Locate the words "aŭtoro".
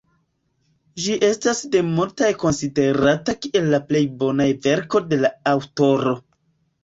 5.55-6.15